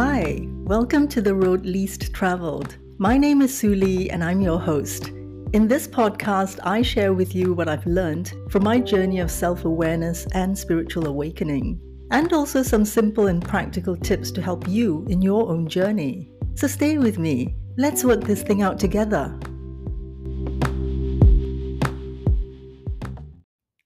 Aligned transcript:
Hi, 0.00 0.46
welcome 0.62 1.08
to 1.08 1.20
the 1.20 1.34
road 1.34 1.66
least 1.66 2.14
traveled. 2.14 2.76
My 2.98 3.18
name 3.18 3.42
is 3.42 3.58
Suli 3.58 4.08
and 4.12 4.22
I'm 4.22 4.40
your 4.40 4.60
host. 4.60 5.08
In 5.52 5.66
this 5.66 5.88
podcast, 5.88 6.60
I 6.62 6.82
share 6.82 7.14
with 7.14 7.34
you 7.34 7.52
what 7.52 7.68
I've 7.68 7.84
learned 7.84 8.32
from 8.48 8.62
my 8.62 8.78
journey 8.78 9.18
of 9.18 9.28
self 9.28 9.64
awareness 9.64 10.24
and 10.34 10.56
spiritual 10.56 11.08
awakening, 11.08 11.80
and 12.12 12.32
also 12.32 12.62
some 12.62 12.84
simple 12.84 13.26
and 13.26 13.44
practical 13.44 13.96
tips 13.96 14.30
to 14.30 14.40
help 14.40 14.68
you 14.68 15.04
in 15.08 15.20
your 15.20 15.50
own 15.50 15.66
journey. 15.66 16.30
So 16.54 16.68
stay 16.68 16.98
with 16.98 17.18
me. 17.18 17.56
Let's 17.76 18.04
work 18.04 18.20
this 18.20 18.44
thing 18.44 18.62
out 18.62 18.78
together. 18.78 19.36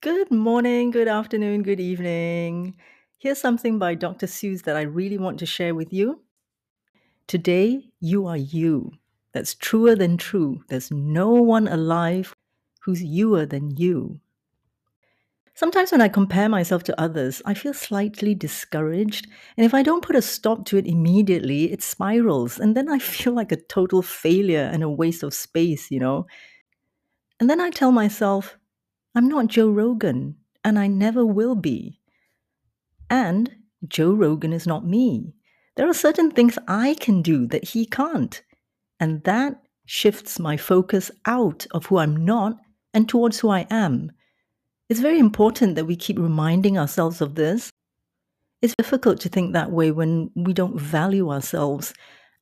Good 0.02 0.30
morning, 0.30 0.90
good 0.90 1.08
afternoon, 1.08 1.62
good 1.62 1.80
evening. 1.80 2.76
Here's 3.22 3.40
something 3.40 3.78
by 3.78 3.94
Dr. 3.94 4.26
Seuss 4.26 4.64
that 4.64 4.74
I 4.74 4.82
really 4.82 5.16
want 5.16 5.38
to 5.38 5.46
share 5.46 5.76
with 5.76 5.92
you. 5.92 6.22
Today, 7.28 7.84
you 8.00 8.26
are 8.26 8.36
you. 8.36 8.94
That's 9.32 9.54
truer 9.54 9.94
than 9.94 10.16
true. 10.16 10.64
There's 10.66 10.90
no 10.90 11.30
one 11.30 11.68
alive 11.68 12.34
who's 12.80 13.00
youer 13.00 13.48
than 13.48 13.76
you. 13.76 14.18
Sometimes 15.54 15.92
when 15.92 16.00
I 16.00 16.08
compare 16.08 16.48
myself 16.48 16.82
to 16.82 17.00
others, 17.00 17.40
I 17.46 17.54
feel 17.54 17.72
slightly 17.72 18.34
discouraged. 18.34 19.28
And 19.56 19.64
if 19.64 19.72
I 19.72 19.84
don't 19.84 20.04
put 20.04 20.16
a 20.16 20.20
stop 20.20 20.64
to 20.64 20.76
it 20.76 20.88
immediately, 20.88 21.70
it 21.70 21.80
spirals. 21.80 22.58
And 22.58 22.76
then 22.76 22.88
I 22.88 22.98
feel 23.12 23.34
like 23.34 23.52
a 23.52 23.62
total 23.68 24.02
failure 24.02 24.68
and 24.72 24.82
a 24.82 24.90
waste 24.90 25.22
of 25.22 25.32
space, 25.32 25.92
you 25.92 26.00
know? 26.00 26.26
And 27.38 27.48
then 27.48 27.60
I 27.60 27.70
tell 27.70 27.92
myself, 27.92 28.58
I'm 29.14 29.28
not 29.28 29.46
Joe 29.46 29.70
Rogan, 29.70 30.38
and 30.64 30.76
I 30.76 30.88
never 30.88 31.24
will 31.24 31.54
be. 31.54 32.01
And 33.12 33.54
Joe 33.86 34.12
Rogan 34.12 34.54
is 34.54 34.66
not 34.66 34.86
me. 34.86 35.34
There 35.76 35.86
are 35.86 35.94
certain 35.94 36.30
things 36.30 36.58
I 36.66 36.94
can 36.94 37.20
do 37.20 37.46
that 37.48 37.68
he 37.68 37.84
can't. 37.84 38.42
And 38.98 39.22
that 39.24 39.60
shifts 39.84 40.38
my 40.38 40.56
focus 40.56 41.10
out 41.26 41.66
of 41.72 41.84
who 41.84 41.98
I'm 41.98 42.24
not 42.24 42.56
and 42.94 43.06
towards 43.06 43.38
who 43.38 43.50
I 43.50 43.66
am. 43.68 44.12
It's 44.88 45.00
very 45.00 45.18
important 45.18 45.74
that 45.74 45.84
we 45.84 45.94
keep 45.94 46.18
reminding 46.18 46.78
ourselves 46.78 47.20
of 47.20 47.34
this. 47.34 47.70
It's 48.62 48.74
difficult 48.76 49.20
to 49.20 49.28
think 49.28 49.52
that 49.52 49.72
way 49.72 49.90
when 49.90 50.30
we 50.34 50.54
don't 50.54 50.80
value 50.80 51.30
ourselves. 51.30 51.92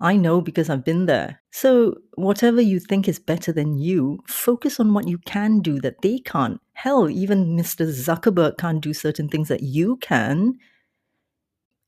I 0.01 0.17
know 0.17 0.41
because 0.41 0.71
I've 0.71 0.85
been 0.85 1.05
there. 1.05 1.43
So, 1.51 1.97
whatever 2.15 2.61
you 2.61 2.81
think 2.81 3.07
is 3.07 3.19
better 3.19 3.53
than 3.53 3.77
you, 3.77 4.21
focus 4.27 4.81
on 4.81 4.95
what 4.95 5.07
you 5.07 5.19
can 5.19 5.61
do 5.61 5.79
that 5.81 6.01
they 6.01 6.19
can't. 6.21 6.61
Hell, 6.73 7.11
even 7.11 7.57
Mr. 7.57 7.87
Zuckerberg 7.87 8.57
can't 8.57 8.81
do 8.81 8.95
certain 8.95 9.29
things 9.29 9.49
that 9.49 9.63
you 9.63 9.97
can. 9.97 10.59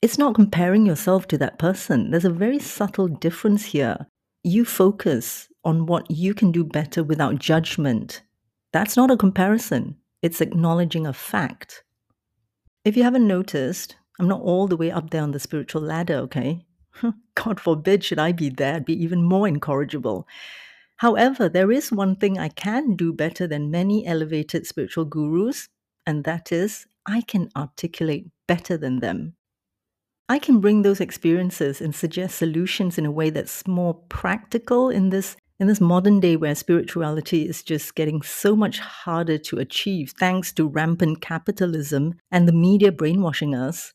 It's 0.02 0.18
not 0.18 0.34
comparing 0.34 0.84
yourself 0.84 1.27
to 1.28 1.38
that 1.38 1.58
person. 1.58 2.10
There's 2.10 2.27
a 2.27 2.30
very 2.30 2.58
subtle 2.58 3.08
difference 3.08 3.64
here. 3.64 4.06
You 4.44 4.66
focus 4.66 5.48
on 5.64 5.86
what 5.86 6.10
you 6.10 6.34
can 6.34 6.52
do 6.52 6.64
better 6.64 7.02
without 7.02 7.38
judgment. 7.38 8.22
That's 8.72 8.96
not 8.96 9.10
a 9.10 9.16
comparison, 9.16 9.96
it's 10.20 10.40
acknowledging 10.40 11.06
a 11.06 11.12
fact. 11.12 11.84
If 12.84 12.96
you 12.96 13.05
haven't 13.05 13.27
noticed, 13.27 13.96
I'm 14.18 14.28
not 14.28 14.40
all 14.42 14.66
the 14.66 14.77
way 14.77 14.90
up 14.90 15.10
there 15.10 15.22
on 15.22 15.30
the 15.30 15.38
spiritual 15.38 15.83
ladder, 15.83 16.16
okay? 16.16 16.66
God 17.34 17.60
forbid 17.60 18.04
should 18.04 18.18
I 18.18 18.32
be 18.32 18.48
there, 18.48 18.76
I'd 18.76 18.84
be 18.84 19.02
even 19.02 19.22
more 19.22 19.48
incorrigible. 19.48 20.26
However, 20.96 21.48
there 21.48 21.72
is 21.72 21.90
one 21.90 22.16
thing 22.16 22.38
I 22.38 22.48
can 22.48 22.94
do 22.94 23.12
better 23.12 23.46
than 23.46 23.70
many 23.70 24.06
elevated 24.06 24.66
spiritual 24.66 25.04
gurus, 25.04 25.68
and 26.06 26.24
that 26.24 26.52
is 26.52 26.86
I 27.06 27.22
can 27.22 27.48
articulate 27.56 28.30
better 28.46 28.76
than 28.76 29.00
them. 29.00 29.34
I 30.28 30.38
can 30.38 30.60
bring 30.60 30.82
those 30.82 31.00
experiences 31.00 31.80
and 31.80 31.94
suggest 31.94 32.38
solutions 32.38 32.96
in 32.98 33.04
a 33.04 33.10
way 33.10 33.30
that's 33.30 33.66
more 33.66 33.94
practical 34.08 34.88
in 34.88 35.11
this 35.11 35.36
in 35.58 35.68
this 35.68 35.80
modern 35.80 36.18
day 36.18 36.34
where 36.34 36.55
spirituality 36.55 37.48
is 37.48 37.62
just 37.62 37.94
getting 37.94 38.20
so 38.22 38.56
much 38.56 38.80
harder 38.80 39.38
to 39.38 39.58
achieve 39.58 40.12
thanks 40.18 40.52
to 40.52 40.67
rampant 40.67 41.20
capitalism 41.20 42.14
and 42.33 42.48
the 42.48 42.52
media 42.52 42.90
brainwashing 42.90 43.55
us. 43.55 43.92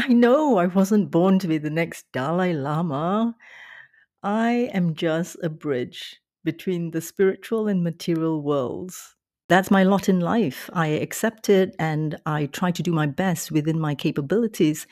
I 0.00 0.12
know 0.12 0.58
I 0.58 0.66
wasn't 0.66 1.10
born 1.10 1.40
to 1.40 1.48
be 1.48 1.58
the 1.58 1.70
next 1.70 2.06
Dalai 2.12 2.52
Lama. 2.52 3.34
I 4.22 4.70
am 4.72 4.94
just 4.94 5.36
a 5.42 5.48
bridge 5.48 6.20
between 6.44 6.92
the 6.92 7.00
spiritual 7.00 7.66
and 7.66 7.82
material 7.82 8.40
worlds. 8.40 9.16
That's 9.48 9.72
my 9.72 9.82
lot 9.82 10.08
in 10.08 10.20
life. 10.20 10.70
I 10.72 10.86
accept 10.86 11.48
it 11.48 11.74
and 11.80 12.16
I 12.26 12.46
try 12.46 12.70
to 12.70 12.82
do 12.82 12.92
my 12.92 13.06
best 13.06 13.50
within 13.50 13.80
my 13.80 13.96
capabilities. 13.96 14.86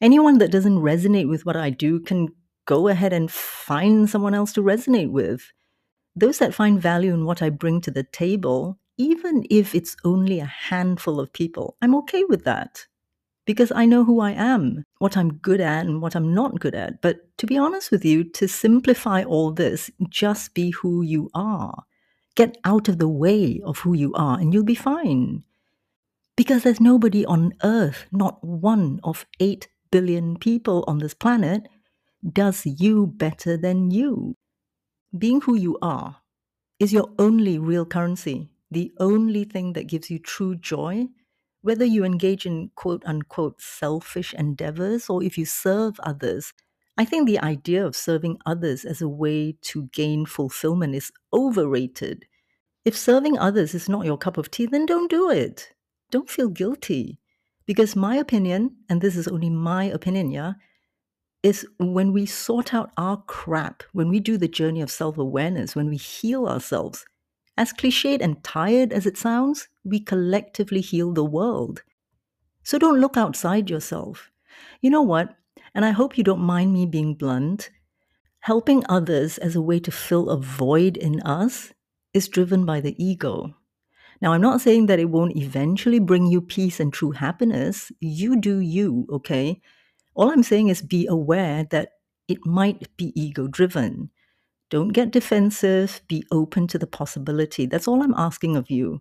Anyone 0.00 0.38
that 0.38 0.52
doesn't 0.52 0.78
resonate 0.78 1.28
with 1.28 1.44
what 1.44 1.58
I 1.58 1.68
do 1.68 2.00
can 2.00 2.28
go 2.64 2.88
ahead 2.88 3.12
and 3.12 3.30
find 3.30 4.08
someone 4.08 4.32
else 4.32 4.54
to 4.54 4.62
resonate 4.62 5.10
with. 5.10 5.52
Those 6.14 6.38
that 6.38 6.54
find 6.54 6.80
value 6.80 7.12
in 7.12 7.26
what 7.26 7.42
I 7.42 7.50
bring 7.50 7.82
to 7.82 7.90
the 7.90 8.04
table, 8.04 8.78
even 8.96 9.44
if 9.50 9.74
it's 9.74 9.98
only 10.02 10.40
a 10.40 10.46
handful 10.46 11.20
of 11.20 11.34
people, 11.34 11.76
I'm 11.82 11.94
okay 11.96 12.24
with 12.24 12.44
that 12.44 12.86
because 13.46 13.70
I 13.72 13.86
know 13.86 14.04
who 14.04 14.20
I 14.20 14.32
am, 14.32 14.84
what 14.98 15.16
I'm 15.16 15.34
good 15.34 15.60
at, 15.60 15.86
and 15.86 16.02
what 16.02 16.16
I'm 16.16 16.34
not 16.34 16.60
good 16.60 16.74
at. 16.74 17.00
But 17.00 17.36
to 17.38 17.46
be 17.46 17.56
honest 17.56 17.90
with 17.92 18.04
you, 18.04 18.24
to 18.24 18.48
simplify 18.48 19.22
all 19.22 19.52
this, 19.52 19.90
just 20.08 20.52
be 20.52 20.70
who 20.70 21.02
you 21.02 21.30
are. 21.32 21.84
Get 22.34 22.58
out 22.64 22.88
of 22.88 22.98
the 22.98 23.08
way 23.08 23.62
of 23.64 23.78
who 23.78 23.94
you 23.94 24.12
are, 24.14 24.38
and 24.38 24.52
you'll 24.52 24.64
be 24.64 24.74
fine. 24.74 25.44
Because 26.36 26.64
there's 26.64 26.80
nobody 26.80 27.24
on 27.24 27.54
earth, 27.62 28.04
not 28.10 28.44
one 28.44 29.00
of 29.04 29.24
8 29.40 29.68
billion 29.90 30.36
people 30.36 30.84
on 30.88 30.98
this 30.98 31.14
planet, 31.14 31.68
does 32.32 32.66
you 32.66 33.06
better 33.06 33.56
than 33.56 33.90
you. 33.92 34.34
Being 35.16 35.40
who 35.40 35.54
you 35.54 35.78
are 35.80 36.16
is 36.80 36.92
your 36.92 37.10
only 37.18 37.58
real 37.58 37.86
currency, 37.86 38.50
the 38.70 38.92
only 38.98 39.44
thing 39.44 39.72
that 39.74 39.86
gives 39.86 40.10
you 40.10 40.18
true 40.18 40.56
joy 40.56 41.06
whether 41.66 41.84
you 41.84 42.04
engage 42.04 42.46
in 42.46 42.70
quote 42.76 43.02
unquote 43.04 43.60
selfish 43.60 44.32
endeavors 44.34 45.10
or 45.10 45.20
if 45.20 45.36
you 45.36 45.44
serve 45.44 45.98
others, 45.98 46.52
I 46.96 47.04
think 47.04 47.26
the 47.26 47.40
idea 47.40 47.84
of 47.84 47.96
serving 47.96 48.38
others 48.46 48.84
as 48.84 49.02
a 49.02 49.08
way 49.08 49.56
to 49.62 49.88
gain 49.92 50.26
fulfillment 50.26 50.94
is 50.94 51.10
overrated. 51.32 52.24
If 52.84 52.96
serving 52.96 53.36
others 53.36 53.74
is 53.74 53.88
not 53.88 54.06
your 54.06 54.16
cup 54.16 54.38
of 54.38 54.48
tea, 54.48 54.66
then 54.66 54.86
don't 54.86 55.10
do 55.10 55.28
it. 55.28 55.72
Don't 56.12 56.30
feel 56.30 56.50
guilty. 56.50 57.18
Because 57.66 57.96
my 57.96 58.14
opinion, 58.14 58.76
and 58.88 59.00
this 59.00 59.16
is 59.16 59.26
only 59.26 59.50
my 59.50 59.86
opinion, 59.86 60.30
yeah, 60.30 60.52
is 61.42 61.66
when 61.80 62.12
we 62.12 62.26
sort 62.26 62.74
out 62.74 62.92
our 62.96 63.16
crap, 63.26 63.82
when 63.92 64.08
we 64.08 64.20
do 64.20 64.38
the 64.38 64.46
journey 64.46 64.82
of 64.82 64.90
self 64.90 65.18
awareness, 65.18 65.74
when 65.74 65.88
we 65.88 65.96
heal 65.96 66.46
ourselves, 66.46 67.04
as 67.56 67.72
cliched 67.72 68.20
and 68.20 68.42
tired 68.44 68.92
as 68.92 69.06
it 69.06 69.16
sounds, 69.16 69.68
we 69.84 70.00
collectively 70.00 70.80
heal 70.80 71.12
the 71.12 71.24
world. 71.24 71.82
So 72.62 72.78
don't 72.78 73.00
look 73.00 73.16
outside 73.16 73.70
yourself. 73.70 74.30
You 74.80 74.90
know 74.90 75.02
what? 75.02 75.34
And 75.74 75.84
I 75.84 75.90
hope 75.90 76.18
you 76.18 76.24
don't 76.24 76.40
mind 76.40 76.72
me 76.72 76.86
being 76.86 77.14
blunt. 77.14 77.70
Helping 78.40 78.84
others 78.88 79.38
as 79.38 79.56
a 79.56 79.62
way 79.62 79.80
to 79.80 79.90
fill 79.90 80.30
a 80.30 80.40
void 80.40 80.96
in 80.96 81.20
us 81.22 81.72
is 82.14 82.28
driven 82.28 82.64
by 82.64 82.80
the 82.80 82.94
ego. 83.02 83.54
Now, 84.22 84.32
I'm 84.32 84.40
not 84.40 84.60
saying 84.60 84.86
that 84.86 84.98
it 84.98 85.10
won't 85.10 85.36
eventually 85.36 85.98
bring 85.98 86.26
you 86.26 86.40
peace 86.40 86.80
and 86.80 86.92
true 86.92 87.10
happiness. 87.10 87.92
You 88.00 88.40
do 88.40 88.60
you, 88.60 89.06
okay? 89.10 89.60
All 90.14 90.30
I'm 90.30 90.42
saying 90.42 90.68
is 90.68 90.80
be 90.80 91.06
aware 91.06 91.64
that 91.70 91.90
it 92.26 92.44
might 92.46 92.96
be 92.96 93.12
ego 93.20 93.46
driven. 93.46 94.10
Don't 94.68 94.88
get 94.88 95.12
defensive, 95.12 96.02
be 96.08 96.24
open 96.32 96.66
to 96.68 96.78
the 96.78 96.86
possibility. 96.86 97.66
That's 97.66 97.86
all 97.86 98.02
I'm 98.02 98.14
asking 98.14 98.56
of 98.56 98.70
you. 98.70 99.00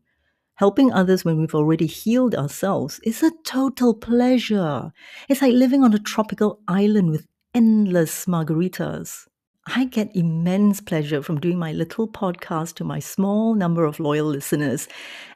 Helping 0.56 0.94
others 0.94 1.26
when 1.26 1.40
we've 1.40 1.56
already 1.56 1.88
healed 1.88 2.36
ourselves 2.36 3.00
is 3.04 3.22
a 3.22 3.32
total 3.46 3.94
pleasure. 3.94 4.92
It's 5.28 5.42
like 5.42 5.54
living 5.54 5.84
on 5.84 5.94
a 5.94 6.00
tropical 6.00 6.62
island 6.68 7.10
with 7.12 7.28
endless 7.54 8.26
margaritas. 8.26 9.26
I 9.68 9.86
get 9.86 10.16
immense 10.16 10.80
pleasure 10.80 11.24
from 11.24 11.40
doing 11.40 11.58
my 11.58 11.72
little 11.72 12.08
podcast 12.08 12.76
to 12.76 12.84
my 12.84 13.00
small 13.00 13.56
number 13.56 13.84
of 13.84 14.00
loyal 14.00 14.28
listeners. 14.28 14.88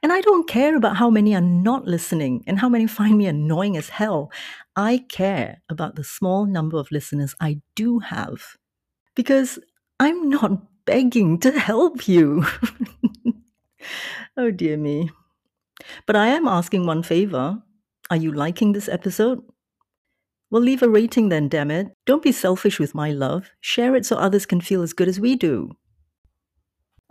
And 0.04 0.14
I 0.14 0.22
don't 0.22 0.48
care 0.48 0.78
about 0.78 0.98
how 0.98 1.10
many 1.10 1.34
are 1.34 1.42
not 1.42 1.86
listening 1.86 2.44
and 2.46 2.60
how 2.60 2.70
many 2.70 2.86
find 2.86 3.18
me 3.18 3.26
annoying 3.26 3.76
as 3.76 3.90
hell. 3.90 4.32
I 4.76 5.06
care 5.10 5.64
about 5.68 5.96
the 5.96 6.04
small 6.04 6.46
number 6.46 6.78
of 6.78 6.92
listeners 6.92 7.34
I 7.42 7.62
do 7.76 8.00
have. 8.00 8.56
Because 9.16 9.58
I'm 10.00 10.30
not 10.30 10.86
begging 10.86 11.40
to 11.40 11.52
help 11.52 12.08
you. 12.08 12.46
oh, 14.38 14.52
dear 14.52 14.78
me. 14.78 15.12
But 16.06 16.16
I 16.16 16.28
am 16.28 16.48
asking 16.48 16.86
one 16.86 17.04
favor. 17.04 17.62
Are 18.10 18.18
you 18.18 18.32
liking 18.32 18.72
this 18.72 18.90
episode? 18.90 19.44
Well, 20.52 20.62
leave 20.62 20.82
a 20.82 20.90
rating 20.90 21.30
then, 21.30 21.48
damn 21.48 21.70
it. 21.70 21.90
Don't 22.06 22.24
be 22.24 22.32
selfish 22.32 22.80
with 22.80 22.96
my 22.96 23.12
love. 23.12 23.52
Share 23.60 23.96
it 23.96 24.06
so 24.06 24.16
others 24.16 24.46
can 24.46 24.62
feel 24.62 24.82
as 24.82 24.94
good 24.94 25.08
as 25.08 25.20
we 25.20 25.36
do. 25.36 25.72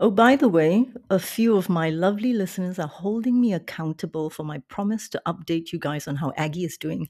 Oh, 0.01 0.11
by 0.11 0.35
the 0.37 0.49
way, 0.49 0.89
a 1.11 1.19
few 1.19 1.57
of 1.57 1.69
my 1.69 1.91
lovely 1.91 2.33
listeners 2.33 2.79
are 2.79 2.89
holding 2.89 3.41
me 3.41 3.53
accountable 3.53 4.31
for 4.31 4.45
my 4.45 4.59
promise 4.69 5.09
to 5.11 5.23
update 5.27 5.73
you 5.73 5.79
guys 5.79 6.09
on 6.09 6.17
how 6.17 6.33
Aggie 6.37 6.65
is 6.65 6.79
doing. 6.79 7.09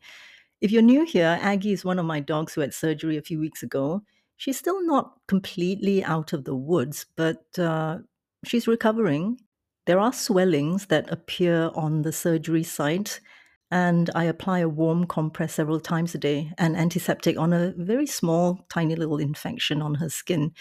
If 0.61 0.73
you're 0.73 0.83
new 0.83 1.05
here, 1.05 1.39
Aggie 1.41 1.73
is 1.73 1.85
one 1.85 1.99
of 1.99 2.07
my 2.07 2.21
dogs 2.21 2.55
who 2.55 2.63
had 2.63 2.75
surgery 2.75 3.17
a 3.17 3.23
few 3.23 3.39
weeks 3.39 3.63
ago. 3.63 4.03
She's 4.39 4.57
still 4.57 4.87
not 4.87 5.17
completely 5.27 6.05
out 6.05 6.33
of 6.33 6.45
the 6.45 6.55
woods, 6.55 7.07
but 7.17 7.59
uh, 7.59 7.99
she's 8.45 8.69
recovering. 8.69 9.41
There 9.85 9.99
are 9.99 10.13
swellings 10.13 10.87
that 10.87 11.11
appear 11.11 11.71
on 11.75 12.03
the 12.03 12.13
surgery 12.13 12.63
site, 12.63 13.21
and 13.73 14.11
I 14.15 14.25
apply 14.25 14.61
a 14.61 14.69
warm 14.69 15.07
compress 15.07 15.55
several 15.55 15.81
times 15.81 16.15
a 16.15 16.19
day 16.19 16.53
and 16.57 16.77
antiseptic 16.77 17.37
on 17.37 17.53
a 17.53 17.75
very 17.77 18.07
small, 18.07 18.65
tiny 18.69 18.95
little 18.95 19.19
infection 19.19 19.83
on 19.83 19.97
her 19.97 20.09
skin. 20.09 20.53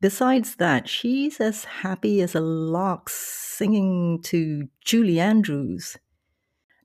Besides 0.00 0.56
that, 0.56 0.88
she's 0.88 1.38
as 1.38 1.64
happy 1.64 2.22
as 2.22 2.34
a 2.34 2.40
lark 2.40 3.10
singing 3.10 4.22
to 4.22 4.68
Julie 4.84 5.20
Andrews. 5.20 5.98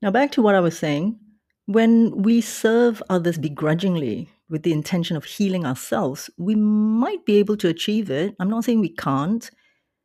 Now, 0.02 0.12
back 0.12 0.32
to 0.34 0.42
what 0.42 0.56
I 0.56 0.60
was 0.60 0.78
saying. 0.78 1.20
When 1.68 2.22
we 2.22 2.42
serve 2.42 3.02
others 3.10 3.38
begrudgingly 3.38 4.33
with 4.50 4.64
the 4.64 4.74
intention 4.74 5.18
of 5.18 5.26
healing 5.26 5.66
ourselves, 5.66 6.30
we 6.38 6.56
might 6.56 7.26
be 7.26 7.38
able 7.38 7.58
to 7.58 7.70
achieve 7.70 8.10
it. 8.10 8.36
I'm 8.40 8.50
not 8.50 8.66
saying 8.66 8.80
we 8.80 8.94
can't, 8.94 9.50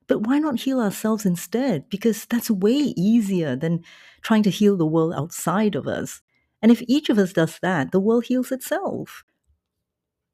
but 0.07 0.27
why 0.27 0.39
not 0.39 0.61
heal 0.61 0.81
ourselves 0.81 1.27
instead? 1.27 1.89
Because 1.91 2.27
that's 2.27 2.51
way 2.51 2.95
easier 2.97 3.57
than 3.57 3.85
trying 4.23 4.43
to 4.45 4.51
heal 4.51 4.77
the 4.77 4.87
world 4.87 5.15
outside 5.15 5.75
of 5.75 5.87
us. 5.87 6.23
And 6.63 6.73
if 6.73 6.83
each 6.89 7.09
of 7.09 7.19
us 7.19 7.33
does 7.33 7.59
that, 7.61 7.93
the 7.93 8.01
world 8.01 8.25
heals 8.25 8.51
itself. 8.51 9.25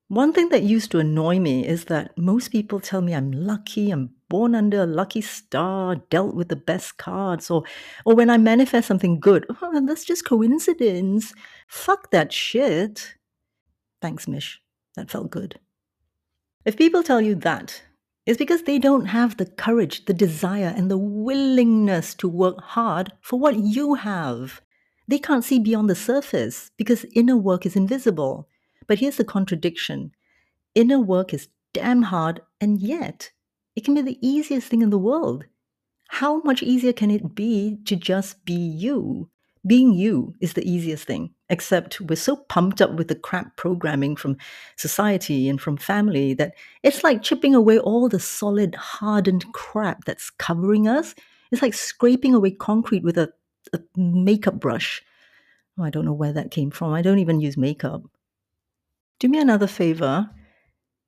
One 0.09 0.33
thing 0.33 0.51
that 0.51 0.63
used 0.63 0.91
to 0.93 0.99
annoy 0.99 1.41
me 1.41 1.67
is 1.67 1.87
that 1.87 2.17
most 2.17 2.49
people 2.53 2.79
tell 2.79 3.01
me 3.01 3.15
I'm 3.15 3.33
lucky, 3.33 3.91
I'm 3.91 4.11
born 4.29 4.55
under 4.55 4.83
a 4.83 4.87
lucky 4.87 5.23
star, 5.23 5.97
dealt 5.97 6.35
with 6.35 6.49
the 6.49 6.57
best 6.57 6.99
cards, 6.99 7.51
or 7.51 7.65
or 8.05 8.15
when 8.15 8.29
I 8.31 8.37
manifest 8.37 8.87
something 8.87 9.19
good, 9.19 9.47
oh, 9.63 9.87
that's 9.87 10.05
just 10.05 10.27
coincidence. 10.27 11.33
Fuck 11.69 12.11
that 12.11 12.33
shit. 12.33 13.15
Thanks, 14.05 14.29
Mish. 14.29 14.61
That 14.97 15.11
felt 15.11 15.31
good. 15.31 15.59
If 16.67 16.77
people 16.77 17.03
tell 17.03 17.23
you 17.23 17.35
that, 17.37 17.85
it's 18.27 18.37
because 18.37 18.65
they 18.65 18.79
don't 18.79 19.07
have 19.07 19.39
the 19.39 19.47
courage, 19.47 20.05
the 20.05 20.13
desire, 20.13 20.75
and 20.77 20.91
the 20.91 20.99
willingness 20.99 22.15
to 22.17 22.29
work 22.29 22.61
hard 22.61 23.13
for 23.23 23.41
what 23.41 23.57
you 23.57 23.95
have. 23.95 24.61
They 25.09 25.19
can't 25.19 25.43
see 25.43 25.59
beyond 25.59 25.89
the 25.89 25.95
surface 25.95 26.71
because 26.77 27.07
inner 27.15 27.39
work 27.39 27.65
is 27.65 27.77
invisible. 27.77 28.47
But 28.87 28.99
here's 28.99 29.17
the 29.17 29.25
contradiction 29.25 30.13
inner 30.75 31.01
work 31.01 31.33
is 31.33 31.49
damn 31.73 32.03
hard, 32.03 32.43
and 32.61 32.83
yet 32.83 33.31
it 33.75 33.87
can 33.87 33.95
be 33.95 34.03
the 34.03 34.19
easiest 34.21 34.69
thing 34.69 34.83
in 34.83 34.91
the 34.91 34.99
world. 34.99 35.47
How 36.09 36.43
much 36.43 36.63
easier 36.63 36.93
can 36.93 37.11
it 37.11 37.35
be 37.35 37.79
to 37.87 37.97
just 37.97 38.45
be 38.45 38.53
you? 38.53 39.31
Being 39.67 39.95
you 39.95 40.35
is 40.41 40.53
the 40.53 40.69
easiest 40.69 41.07
thing, 41.07 41.31
except 41.49 42.01
we're 42.01 42.17
so 42.17 42.37
pumped 42.37 42.83
up 42.83 42.95
with 42.95 43.09
the 43.09 43.15
crap 43.15 43.57
programming 43.57 44.15
from 44.15 44.37
society 44.77 45.49
and 45.49 45.61
from 45.61 45.77
family 45.77 46.35
that 46.35 46.55
it's 46.83 47.03
like 47.03 47.23
chipping 47.23 47.55
away 47.55 47.79
all 47.79 48.09
the 48.09 48.21
solid, 48.21 48.75
hardened 48.75 49.45
crap 49.53 50.05
that's 50.05 50.29
covering 50.31 50.87
us. 50.87 51.15
It's 51.51 51.63
like 51.63 51.75
scraping 51.75 52.35
away 52.35 52.51
concrete 52.51 53.05
with 53.05 53.17
a, 53.17 53.33
a 53.73 53.81
makeup 53.97 54.61
brush. 54.61 55.03
Oh, 55.79 55.85
I 55.85 55.91
don't 55.91 56.05
know 56.05 56.13
where 56.13 56.33
that 56.33 56.51
came 56.51 56.71
from. 56.71 56.93
I 56.93 57.03
don't 57.03 57.19
even 57.19 57.41
use 57.41 57.57
makeup. 57.57 58.03
Do 59.19 59.29
me 59.29 59.39
another 59.39 59.67
favor 59.67 60.29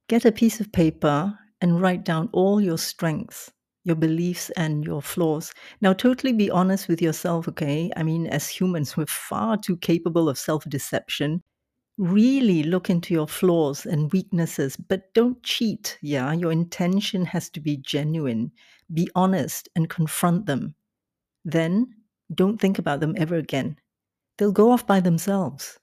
get 0.08 0.25
a 0.25 0.32
piece 0.32 0.61
of 0.61 0.73
paper 0.73 1.38
and 1.61 1.81
write 1.81 2.05
down 2.05 2.29
all 2.32 2.61
your 2.61 2.79
strengths, 2.79 3.50
your 3.87 3.94
beliefs, 3.97 4.50
and 4.56 4.85
your 4.85 5.00
flaws. 5.00 5.55
Now, 5.81 5.93
totally 5.93 6.33
be 6.33 6.50
honest 6.50 6.88
with 6.88 7.00
yourself, 7.00 7.47
okay? 7.47 7.88
I 7.97 8.03
mean, 8.03 8.27
as 8.27 8.49
humans, 8.49 8.97
we're 8.97 9.06
far 9.06 9.56
too 9.56 9.77
capable 9.77 10.29
of 10.29 10.37
self 10.37 10.65
deception. 10.65 11.41
Really 11.97 12.65
look 12.65 12.91
into 12.91 13.15
your 13.15 13.29
flaws 13.29 13.87
and 13.87 14.12
weaknesses, 14.12 14.77
but 14.77 15.15
don't 15.15 15.41
cheat. 15.44 15.99
Yeah, 16.03 16.33
your 16.33 16.50
intention 16.50 17.25
has 17.27 17.49
to 17.50 17.61
be 17.61 17.77
genuine. 17.77 18.50
Be 18.93 19.09
honest 19.15 19.69
and 19.77 19.89
confront 19.89 20.47
them. 20.47 20.75
Then 21.44 21.94
don't 22.35 22.61
think 22.61 22.81
about 22.81 22.99
them 22.99 23.15
ever 23.17 23.37
again. 23.37 23.77
They'll 24.37 24.50
go 24.50 24.73
off 24.73 24.85
by 24.85 24.99
themselves. 24.99 25.79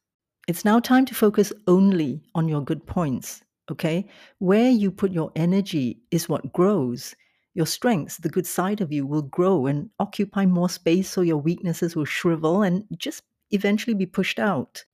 It's 0.49 0.65
now 0.65 0.81
time 0.81 1.05
to 1.05 1.15
focus 1.15 1.53
only 1.67 2.21
on 2.35 2.49
your 2.49 2.61
good 2.61 2.85
points, 2.85 3.41
okay? 3.71 4.09
Where 4.39 4.69
you 4.69 4.91
put 4.91 5.13
your 5.13 5.31
energy 5.37 6.01
is 6.11 6.27
what 6.27 6.51
grows. 6.51 7.15
Your 7.53 7.67
strengths, 7.67 8.17
the 8.17 8.29
good 8.29 8.47
side 8.47 8.81
of 8.81 8.91
you, 8.91 9.05
will 9.05 9.21
grow 9.21 9.67
and 9.67 9.89
occupy 9.99 10.45
more 10.45 10.69
space 10.69 11.09
so 11.09 11.21
your 11.21 11.37
weaknesses 11.37 11.95
will 11.95 12.05
shrivel 12.05 12.63
and 12.63 12.85
just 12.97 13.23
eventually 13.51 13.93
be 13.93 14.05
pushed 14.05 14.39
out. 14.39 14.85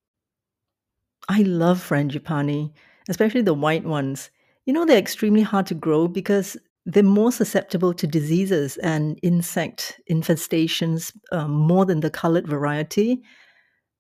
I 1.30 1.44
love 1.44 1.80
frangipani, 1.80 2.72
especially 3.08 3.42
the 3.42 3.54
white 3.54 3.86
ones. 3.86 4.30
You 4.66 4.74
know, 4.74 4.86
they're 4.86 4.98
extremely 4.98 5.42
hard 5.42 5.68
to 5.68 5.76
grow 5.76 6.08
because 6.08 6.58
they're 6.86 7.04
more 7.04 7.32
susceptible 7.32 7.94
to 7.94 8.08
diseases 8.08 8.78
and 8.78 9.20
insect 9.22 10.00
infestations 10.10 11.14
um, 11.32 11.52
more 11.52 11.86
than 11.86 12.00
the 12.00 12.10
colored 12.10 12.48
variety. 12.48 13.22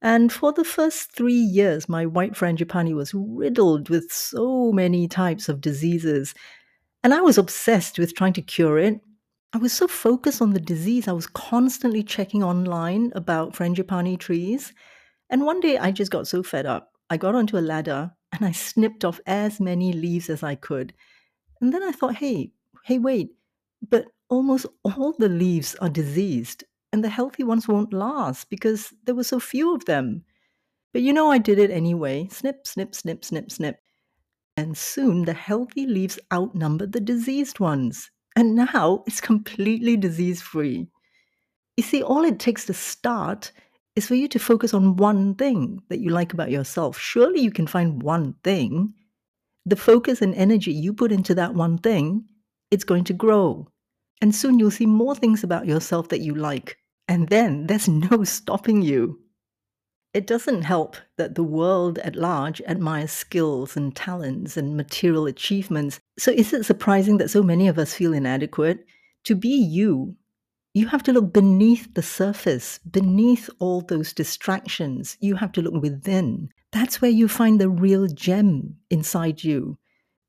And 0.01 0.31
for 0.31 0.53
the 0.53 0.63
first 0.63 1.11
three 1.11 1.33
years, 1.33 1.89
my 1.89 2.05
white 2.05 2.33
frangipani 2.33 2.95
was 2.95 3.13
riddled 3.13 3.89
with 3.89 4.11
so 4.11 4.71
many 4.71 5.07
types 5.07 5.49
of 5.49 5.61
diseases. 5.61 6.33
And 7.03 7.13
I 7.13 7.21
was 7.21 7.37
obsessed 7.37 7.97
with 7.97 8.15
trying 8.15 8.33
to 8.33 8.41
cure 8.41 8.77
it. 8.77 8.99
I 9.53 9.57
was 9.57 9.73
so 9.73 9.87
focused 9.87 10.41
on 10.41 10.53
the 10.53 10.59
disease, 10.59 11.07
I 11.07 11.13
was 11.13 11.25
constantly 11.27 12.03
checking 12.03 12.43
online 12.43 13.11
about 13.15 13.53
frangipani 13.53 14.19
trees. 14.19 14.73
And 15.29 15.45
one 15.45 15.59
day 15.59 15.77
I 15.77 15.91
just 15.91 16.11
got 16.11 16.27
so 16.27 16.43
fed 16.43 16.65
up. 16.65 16.91
I 17.09 17.17
got 17.17 17.35
onto 17.35 17.57
a 17.57 17.59
ladder 17.61 18.11
and 18.31 18.45
I 18.45 18.51
snipped 18.51 19.03
off 19.03 19.19
as 19.25 19.59
many 19.59 19.93
leaves 19.93 20.29
as 20.29 20.43
I 20.43 20.55
could. 20.55 20.93
And 21.61 21.73
then 21.73 21.83
I 21.83 21.91
thought, 21.91 22.15
hey, 22.15 22.51
hey, 22.85 22.99
wait, 22.99 23.31
but 23.87 24.05
almost 24.29 24.67
all 24.83 25.13
the 25.17 25.29
leaves 25.29 25.75
are 25.75 25.89
diseased 25.89 26.63
and 26.93 27.03
the 27.03 27.09
healthy 27.09 27.43
ones 27.43 27.67
won't 27.67 27.93
last 27.93 28.49
because 28.49 28.93
there 29.05 29.15
were 29.15 29.23
so 29.23 29.39
few 29.39 29.73
of 29.73 29.85
them. 29.85 30.23
But 30.93 31.01
you 31.01 31.13
know, 31.13 31.31
I 31.31 31.37
did 31.37 31.59
it 31.59 31.71
anyway 31.71 32.27
snip, 32.31 32.67
snip, 32.67 32.95
snip, 32.95 33.25
snip, 33.25 33.51
snip. 33.51 33.79
And 34.59 34.77
soon 34.77 35.23
the 35.23 35.31
healthy 35.31 35.85
leaves 35.85 36.19
outnumbered 36.33 36.91
the 36.91 36.99
diseased 36.99 37.61
ones. 37.61 38.11
And 38.35 38.55
now 38.55 39.05
it's 39.07 39.21
completely 39.21 39.95
disease 39.95 40.41
free. 40.41 40.89
You 41.77 41.83
see, 41.83 42.03
all 42.03 42.25
it 42.25 42.39
takes 42.39 42.65
to 42.65 42.73
start 42.73 43.53
is 43.95 44.05
for 44.05 44.15
you 44.15 44.27
to 44.27 44.37
focus 44.37 44.73
on 44.73 44.97
one 44.97 45.35
thing 45.35 45.81
that 45.87 46.01
you 46.01 46.09
like 46.09 46.33
about 46.33 46.51
yourself. 46.51 46.99
Surely 46.99 47.39
you 47.39 47.51
can 47.51 47.67
find 47.67 48.03
one 48.03 48.33
thing. 48.43 48.93
The 49.65 49.77
focus 49.77 50.21
and 50.21 50.35
energy 50.35 50.73
you 50.73 50.91
put 50.93 51.13
into 51.13 51.33
that 51.35 51.53
one 51.53 51.77
thing, 51.77 52.25
it's 52.69 52.83
going 52.83 53.05
to 53.05 53.13
grow. 53.13 53.65
And 54.19 54.35
soon 54.35 54.59
you'll 54.59 54.71
see 54.71 54.85
more 54.85 55.15
things 55.15 55.41
about 55.41 55.67
yourself 55.67 56.09
that 56.09 56.19
you 56.19 56.35
like. 56.35 56.75
And 57.07 57.29
then 57.29 57.67
there's 57.67 57.87
no 58.11 58.25
stopping 58.25 58.81
you. 58.81 59.21
It 60.19 60.27
doesn't 60.27 60.63
help 60.63 60.97
that 61.15 61.35
the 61.35 61.45
world 61.45 61.97
at 61.99 62.17
large 62.17 62.61
admires 62.67 63.09
skills 63.09 63.77
and 63.77 63.95
talents 63.95 64.57
and 64.57 64.75
material 64.75 65.27
achievements. 65.27 66.01
So 66.17 66.29
is 66.31 66.51
it 66.51 66.65
surprising 66.65 67.19
that 67.19 67.29
so 67.29 67.41
many 67.41 67.69
of 67.69 67.79
us 67.79 67.93
feel 67.93 68.11
inadequate? 68.11 68.85
To 69.23 69.35
be 69.35 69.47
you, 69.47 70.17
you 70.73 70.87
have 70.87 71.03
to 71.03 71.13
look 71.13 71.31
beneath 71.31 71.93
the 71.93 72.01
surface, 72.01 72.79
beneath 72.79 73.49
all 73.59 73.79
those 73.79 74.11
distractions. 74.11 75.15
You 75.21 75.35
have 75.35 75.53
to 75.53 75.61
look 75.61 75.81
within. 75.81 76.49
That's 76.73 77.01
where 77.01 77.09
you 77.09 77.29
find 77.29 77.57
the 77.57 77.69
real 77.69 78.05
gem 78.07 78.75
inside 78.89 79.41
you. 79.41 79.77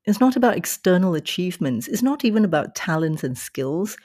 It's 0.04 0.20
not 0.20 0.37
about 0.37 0.56
external 0.56 1.16
achievements. 1.16 1.88
It's 1.88 2.00
not 2.00 2.25
even 2.25 2.44
about 2.44 2.76
talents 2.76 3.25
and 3.25 3.37
skills. 3.37 3.97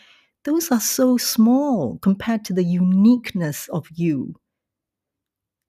Those 0.45 0.71
are 0.71 0.81
so 0.81 1.17
small 1.17 1.99
compared 1.99 2.43
to 2.45 2.53
the 2.53 2.65
uniqueness 2.65 3.67
of 3.67 3.87
you. 3.93 4.33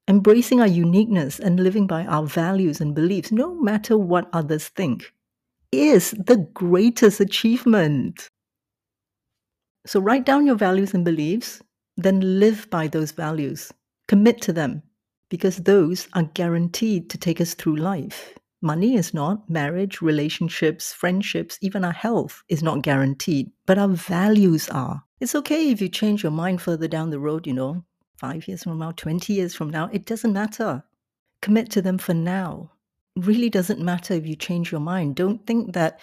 Embracing 0.09 0.61
our 0.61 0.67
uniqueness 0.67 1.37
and 1.37 1.59
living 1.59 1.85
by 1.85 2.05
our 2.05 2.25
values 2.25 2.79
and 2.79 2.95
beliefs, 2.95 3.31
no 3.31 3.53
matter 3.55 3.97
what 3.97 4.29
others 4.31 4.69
think, 4.69 5.13
is 5.73 6.11
the 6.11 6.37
greatest 6.53 7.19
achievement. 7.19 8.29
So 9.85 9.99
write 9.99 10.25
down 10.25 10.45
your 10.45 10.55
values 10.55 10.93
and 10.93 11.03
beliefs, 11.03 11.61
then 11.97 12.39
live 12.39 12.69
by 12.69 12.87
those 12.87 13.11
values. 13.11 13.71
Commit 14.07 14.41
to 14.43 14.53
them, 14.53 14.81
because 15.29 15.57
those 15.57 16.07
are 16.13 16.23
guaranteed 16.23 17.09
to 17.09 17.17
take 17.17 17.41
us 17.41 17.53
through 17.53 17.75
life. 17.75 18.33
Money 18.61 18.95
is 18.95 19.13
not, 19.13 19.49
marriage, 19.49 20.01
relationships, 20.01 20.93
friendships, 20.93 21.57
even 21.61 21.83
our 21.83 21.91
health 21.91 22.43
is 22.47 22.63
not 22.63 22.81
guaranteed, 22.81 23.51
but 23.65 23.77
our 23.77 23.89
values 23.89 24.69
are. 24.69 25.03
It's 25.19 25.35
okay 25.35 25.69
if 25.69 25.81
you 25.81 25.89
change 25.89 26.23
your 26.23 26.31
mind 26.31 26.61
further 26.61 26.87
down 26.87 27.09
the 27.09 27.19
road, 27.19 27.45
you 27.45 27.53
know, 27.53 27.83
five 28.17 28.47
years 28.47 28.63
from 28.63 28.79
now, 28.79 28.91
20 28.91 29.33
years 29.33 29.55
from 29.55 29.69
now, 29.69 29.89
it 29.91 30.05
doesn't 30.05 30.33
matter. 30.33 30.83
Commit 31.41 31.69
to 31.71 31.81
them 31.81 31.97
for 31.97 32.13
now. 32.13 32.71
Really 33.15 33.49
doesn't 33.49 33.79
matter 33.79 34.13
if 34.13 34.27
you 34.27 34.35
change 34.35 34.71
your 34.71 34.81
mind. 34.81 35.15
Don't 35.15 35.45
think 35.45 35.73
that 35.73 35.99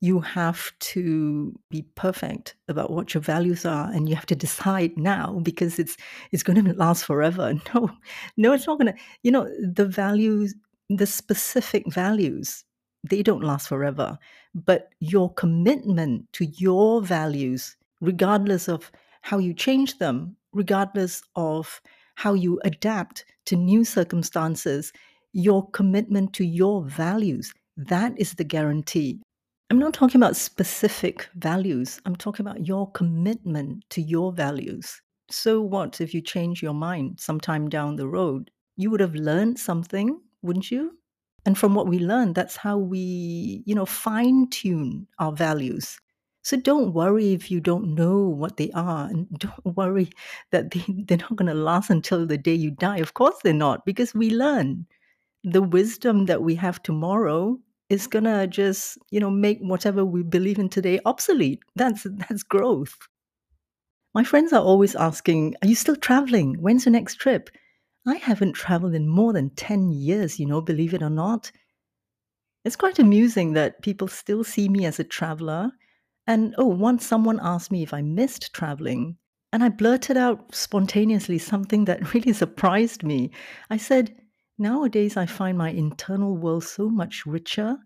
you 0.00 0.20
have 0.20 0.70
to 0.78 1.58
be 1.70 1.82
perfect 1.94 2.54
about 2.68 2.90
what 2.90 3.14
your 3.14 3.22
values 3.22 3.64
are 3.64 3.90
and 3.92 4.08
you 4.08 4.14
have 4.14 4.26
to 4.26 4.36
decide 4.36 4.96
now 4.96 5.40
because 5.42 5.78
it's 5.78 5.96
it's 6.32 6.42
going 6.42 6.62
to 6.64 6.72
last 6.74 7.04
forever 7.04 7.54
no 7.74 7.90
no 8.36 8.52
it's 8.52 8.66
not 8.66 8.78
going 8.78 8.92
to 8.92 8.98
you 9.22 9.30
know 9.30 9.48
the 9.60 9.86
values 9.86 10.54
the 10.90 11.06
specific 11.06 11.90
values 11.92 12.64
they 13.08 13.22
don't 13.22 13.42
last 13.42 13.68
forever 13.68 14.18
but 14.54 14.90
your 15.00 15.32
commitment 15.34 16.30
to 16.32 16.44
your 16.58 17.00
values 17.00 17.76
regardless 18.00 18.68
of 18.68 18.92
how 19.22 19.38
you 19.38 19.54
change 19.54 19.98
them 19.98 20.36
regardless 20.56 21.22
of 21.36 21.80
how 22.16 22.34
you 22.34 22.58
adapt 22.64 23.24
to 23.44 23.56
new 23.56 23.84
circumstances 23.84 24.92
your 25.32 25.70
commitment 25.70 26.32
to 26.32 26.44
your 26.44 26.82
values 26.84 27.52
that 27.76 28.12
is 28.18 28.34
the 28.34 28.44
guarantee 28.44 29.20
I'm 29.68 29.80
not 29.80 29.94
talking 29.94 30.20
about 30.20 30.36
specific 30.36 31.28
values. 31.34 32.00
I'm 32.06 32.14
talking 32.14 32.46
about 32.46 32.68
your 32.68 32.88
commitment 32.92 33.84
to 33.90 34.00
your 34.00 34.32
values. 34.32 35.02
So, 35.28 35.60
what 35.60 36.00
if 36.00 36.14
you 36.14 36.20
change 36.20 36.62
your 36.62 36.72
mind 36.72 37.18
sometime 37.18 37.68
down 37.68 37.96
the 37.96 38.06
road? 38.06 38.52
You 38.76 38.92
would 38.92 39.00
have 39.00 39.16
learned 39.16 39.58
something, 39.58 40.20
wouldn't 40.42 40.70
you? 40.70 40.92
And 41.44 41.58
from 41.58 41.74
what 41.74 41.88
we 41.88 41.98
learned, 41.98 42.36
that's 42.36 42.56
how 42.56 42.78
we, 42.78 43.64
you 43.66 43.74
know, 43.74 43.86
fine 43.86 44.48
tune 44.50 45.08
our 45.18 45.32
values. 45.32 45.98
So 46.46 46.56
don't 46.56 46.92
worry 46.92 47.32
if 47.32 47.50
you 47.50 47.60
don't 47.60 47.96
know 47.96 48.20
what 48.20 48.56
they 48.56 48.70
are. 48.70 49.08
And 49.08 49.26
don't 49.38 49.76
worry 49.76 50.12
that 50.52 50.70
they, 50.70 50.84
they're 50.88 51.18
not 51.18 51.34
going 51.34 51.48
to 51.48 51.54
last 51.54 51.90
until 51.90 52.24
the 52.24 52.38
day 52.38 52.54
you 52.54 52.70
die. 52.70 52.98
Of 52.98 53.14
course 53.14 53.34
they're 53.42 53.52
not, 53.52 53.84
because 53.84 54.14
we 54.14 54.30
learn. 54.30 54.86
The 55.42 55.62
wisdom 55.62 56.26
that 56.26 56.42
we 56.42 56.54
have 56.54 56.80
tomorrow 56.84 57.58
is 57.88 58.06
gonna 58.06 58.46
just 58.46 58.98
you 59.10 59.20
know 59.20 59.30
make 59.30 59.58
whatever 59.60 60.04
we 60.04 60.22
believe 60.24 60.58
in 60.58 60.68
today 60.68 60.98
obsolete 61.04 61.62
that's 61.76 62.04
that's 62.14 62.42
growth 62.42 62.96
my 64.12 64.24
friends 64.24 64.52
are 64.52 64.60
always 64.60 64.96
asking 64.96 65.54
are 65.62 65.68
you 65.68 65.76
still 65.76 65.94
traveling 65.94 66.56
when's 66.60 66.84
your 66.84 66.90
next 66.90 67.14
trip 67.14 67.48
i 68.08 68.16
haven't 68.16 68.54
traveled 68.54 68.92
in 68.92 69.06
more 69.08 69.32
than 69.32 69.50
10 69.50 69.92
years 69.92 70.40
you 70.40 70.46
know 70.46 70.60
believe 70.60 70.94
it 70.94 71.00
or 71.00 71.10
not 71.10 71.52
it's 72.64 72.74
quite 72.74 72.98
amusing 72.98 73.52
that 73.52 73.80
people 73.82 74.08
still 74.08 74.42
see 74.42 74.68
me 74.68 74.84
as 74.84 74.98
a 74.98 75.04
traveler 75.04 75.70
and 76.26 76.54
oh 76.58 76.66
once 76.66 77.06
someone 77.06 77.40
asked 77.42 77.70
me 77.70 77.82
if 77.82 77.94
i 77.94 78.02
missed 78.02 78.52
traveling 78.52 79.16
and 79.52 79.62
i 79.62 79.68
blurted 79.68 80.16
out 80.16 80.54
spontaneously 80.54 81.38
something 81.38 81.84
that 81.84 82.14
really 82.14 82.32
surprised 82.32 83.02
me 83.02 83.30
i 83.70 83.76
said 83.76 84.14
Nowadays, 84.58 85.16
I 85.16 85.26
find 85.26 85.58
my 85.58 85.70
internal 85.70 86.36
world 86.36 86.64
so 86.64 86.88
much 86.88 87.26
richer. 87.26 87.76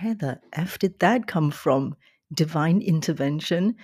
Where 0.00 0.14
the 0.14 0.40
F 0.52 0.78
did 0.78 0.98
that 0.98 1.26
come 1.26 1.50
from? 1.50 1.94
Divine 2.32 2.80
intervention? 2.80 3.76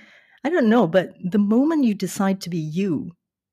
I 0.42 0.50
don't 0.50 0.68
know, 0.68 0.88
but 0.88 1.10
the 1.22 1.38
moment 1.38 1.84
you 1.84 1.94
decide 1.94 2.40
to 2.40 2.50
be 2.50 2.58
you, 2.58 3.12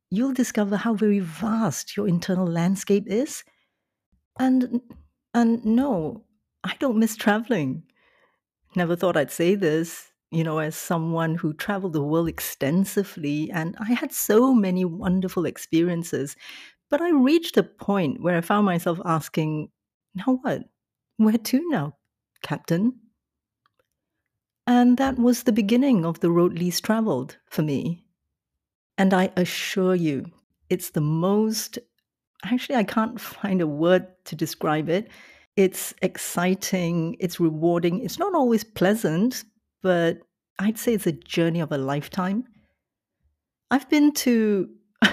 you'll 0.09 0.33
discover 0.33 0.77
how 0.77 0.95
very 0.95 1.19
vast 1.19 1.95
your 1.95 2.07
internal 2.07 2.47
landscape 2.47 3.03
is. 3.07 3.43
And 4.39 4.81
and 5.33 5.63
no, 5.63 6.25
I 6.63 6.75
don't 6.79 6.97
miss 6.97 7.15
traveling. 7.15 7.83
Never 8.75 8.95
thought 8.95 9.17
I'd 9.17 9.31
say 9.31 9.53
this, 9.53 10.11
you 10.31 10.43
know, 10.43 10.59
as 10.59 10.75
someone 10.75 11.35
who 11.35 11.53
traveled 11.53 11.93
the 11.93 12.03
world 12.03 12.27
extensively 12.27 13.49
and 13.51 13.75
I 13.79 13.93
had 13.93 14.11
so 14.11 14.53
many 14.53 14.83
wonderful 14.85 15.45
experiences. 15.45 16.35
But 16.89 17.01
I 17.01 17.09
reached 17.11 17.57
a 17.57 17.63
point 17.63 18.21
where 18.21 18.37
I 18.37 18.41
found 18.41 18.65
myself 18.65 18.99
asking, 19.05 19.69
now 20.15 20.39
what? 20.41 20.63
Where 21.17 21.37
to 21.37 21.69
now, 21.69 21.97
Captain? 22.41 22.93
And 24.65 24.97
that 24.97 25.17
was 25.17 25.43
the 25.43 25.53
beginning 25.53 26.05
of 26.05 26.19
the 26.19 26.29
road 26.29 26.59
least 26.59 26.83
traveled 26.83 27.37
for 27.49 27.61
me. 27.61 28.05
And 28.97 29.13
I 29.13 29.31
assure 29.37 29.95
you, 29.95 30.25
it's 30.69 30.89
the 30.89 31.01
most, 31.01 31.79
actually, 32.43 32.75
I 32.75 32.83
can't 32.83 33.19
find 33.19 33.61
a 33.61 33.67
word 33.67 34.07
to 34.25 34.35
describe 34.35 34.89
it. 34.89 35.09
It's 35.55 35.93
exciting, 36.01 37.15
it's 37.19 37.39
rewarding, 37.39 38.03
it's 38.03 38.19
not 38.19 38.35
always 38.35 38.63
pleasant, 38.63 39.43
but 39.87 40.17
I'd 40.59 40.77
say 40.77 40.95
it's 40.95 41.07
a 41.07 41.13
journey 41.13 41.61
of 41.61 41.71
a 41.71 41.77
lifetime. 41.77 42.43
I've 43.71 43.89
been 43.89 44.11
to 44.15 44.69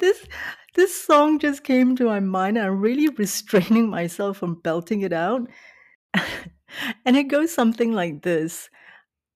this 0.00 0.26
this 0.74 0.98
song 0.98 1.38
just 1.38 1.62
came 1.62 1.94
to 1.96 2.04
my 2.04 2.20
mind. 2.20 2.58
I'm 2.58 2.80
really 2.80 3.08
restraining 3.08 3.90
myself 3.90 4.38
from 4.38 4.62
belting 4.62 5.02
it 5.02 5.12
out. 5.12 5.46
and 7.04 7.18
it 7.18 7.24
goes 7.24 7.52
something 7.52 7.92
like 7.92 8.22
this 8.22 8.70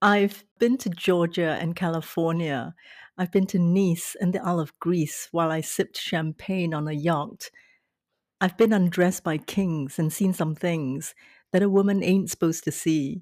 I've 0.00 0.42
been 0.58 0.78
to 0.78 0.88
Georgia 0.88 1.58
and 1.60 1.76
California. 1.76 2.74
I've 3.18 3.30
been 3.30 3.46
to 3.48 3.58
Nice 3.58 4.16
and 4.18 4.32
the 4.32 4.42
Isle 4.42 4.60
of 4.60 4.78
Greece 4.78 5.28
while 5.32 5.50
I 5.50 5.60
sipped 5.60 5.98
champagne 5.98 6.72
on 6.72 6.88
a 6.88 6.92
yacht. 6.92 7.50
I've 8.40 8.56
been 8.56 8.72
undressed 8.72 9.22
by 9.22 9.36
kings 9.36 9.98
and 9.98 10.10
seen 10.10 10.32
some 10.32 10.54
things 10.54 11.14
that 11.52 11.62
a 11.62 11.68
woman 11.68 12.02
ain't 12.02 12.30
supposed 12.30 12.64
to 12.64 12.72
see. 12.72 13.20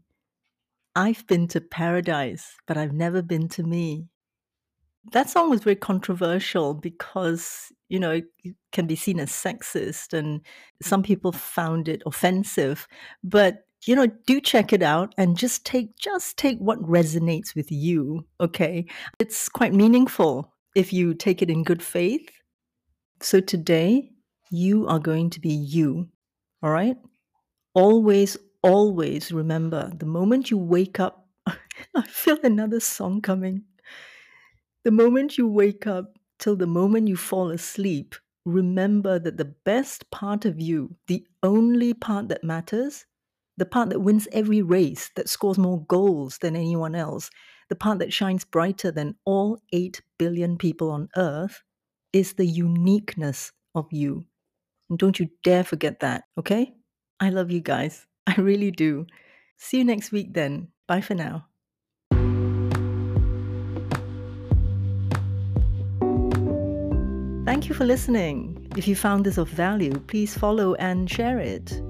I've 0.94 1.26
been 1.26 1.48
to 1.48 1.60
paradise, 1.60 2.56
but 2.66 2.76
I've 2.76 2.92
never 2.92 3.22
been 3.22 3.48
to 3.50 3.62
me. 3.62 4.08
That 5.12 5.30
song 5.30 5.50
was 5.50 5.62
very 5.62 5.76
controversial 5.76 6.74
because 6.74 7.72
you 7.88 7.98
know 7.98 8.20
it 8.44 8.54
can 8.72 8.86
be 8.86 8.94
seen 8.94 9.18
as 9.18 9.30
sexist 9.30 10.12
and 10.12 10.40
some 10.80 11.02
people 11.02 11.32
found 11.32 11.88
it 11.88 12.02
offensive. 12.06 12.86
But 13.24 13.64
you 13.84 13.96
know 13.96 14.06
do 14.26 14.40
check 14.40 14.72
it 14.72 14.82
out 14.82 15.12
and 15.18 15.36
just 15.36 15.66
take 15.66 15.96
just 15.96 16.36
take 16.36 16.58
what 16.58 16.80
resonates 16.82 17.54
with 17.56 17.72
you 17.72 18.26
okay? 18.40 18.86
It's 19.18 19.48
quite 19.48 19.74
meaningful 19.74 20.52
if 20.76 20.92
you 20.92 21.14
take 21.14 21.42
it 21.42 21.50
in 21.50 21.64
good 21.64 21.82
faith. 21.82 22.30
So 23.20 23.40
today 23.40 24.10
you 24.50 24.86
are 24.86 25.00
going 25.00 25.30
to 25.30 25.40
be 25.40 25.52
you 25.52 26.08
all 26.62 26.70
right? 26.70 26.96
Always 27.74 28.36
always 28.62 29.32
remember 29.32 29.90
the 29.96 30.06
moment 30.06 30.50
you 30.50 30.58
wake 30.58 31.00
up 31.00 31.28
i 31.94 32.02
feel 32.06 32.38
another 32.42 32.80
song 32.80 33.20
coming 33.20 33.64
the 34.84 34.90
moment 34.90 35.38
you 35.38 35.46
wake 35.48 35.86
up 35.86 36.18
till 36.38 36.56
the 36.56 36.66
moment 36.66 37.08
you 37.08 37.16
fall 37.16 37.50
asleep, 37.50 38.14
remember 38.44 39.18
that 39.18 39.36
the 39.36 39.54
best 39.64 40.10
part 40.10 40.44
of 40.44 40.60
you, 40.60 40.96
the 41.06 41.26
only 41.42 41.94
part 41.94 42.28
that 42.28 42.42
matters, 42.44 43.06
the 43.56 43.66
part 43.66 43.90
that 43.90 44.00
wins 44.00 44.26
every 44.32 44.62
race, 44.62 45.10
that 45.14 45.28
scores 45.28 45.58
more 45.58 45.84
goals 45.86 46.38
than 46.38 46.56
anyone 46.56 46.94
else, 46.94 47.30
the 47.68 47.76
part 47.76 47.98
that 48.00 48.12
shines 48.12 48.44
brighter 48.44 48.90
than 48.90 49.14
all 49.24 49.58
8 49.72 50.00
billion 50.18 50.58
people 50.58 50.90
on 50.90 51.08
earth, 51.16 51.62
is 52.12 52.34
the 52.34 52.46
uniqueness 52.46 53.52
of 53.74 53.86
you. 53.92 54.26
And 54.90 54.98
don't 54.98 55.20
you 55.20 55.30
dare 55.44 55.64
forget 55.64 56.00
that, 56.00 56.24
okay? 56.38 56.74
I 57.20 57.30
love 57.30 57.50
you 57.50 57.60
guys. 57.60 58.06
I 58.26 58.34
really 58.40 58.70
do. 58.70 59.06
See 59.56 59.78
you 59.78 59.84
next 59.84 60.12
week 60.12 60.34
then. 60.34 60.68
Bye 60.86 61.00
for 61.00 61.14
now. 61.14 61.46
Thank 67.44 67.68
you 67.68 67.74
for 67.74 67.84
listening. 67.84 68.72
If 68.76 68.88
you 68.88 68.96
found 68.96 69.26
this 69.26 69.36
of 69.36 69.48
value, 69.48 69.98
please 70.06 70.36
follow 70.36 70.74
and 70.74 71.10
share 71.10 71.38
it. 71.38 71.80